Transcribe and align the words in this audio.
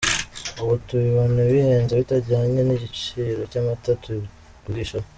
Ubu 0.61 0.73
tubibona 0.85 1.39
bihenze 1.53 1.93
bitajyanye 2.01 2.59
n’igiciro 2.63 3.41
cy’amata 3.51 3.91
tugurishaho. 4.03 5.07